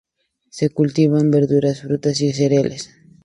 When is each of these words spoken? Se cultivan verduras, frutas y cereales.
Se 0.49 0.71
cultivan 0.71 1.29
verduras, 1.29 1.81
frutas 1.81 2.19
y 2.21 2.33
cereales. 2.33 2.89